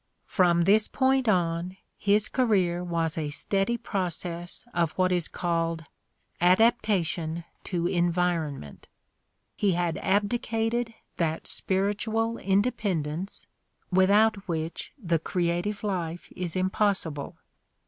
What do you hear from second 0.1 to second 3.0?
From this point on, his career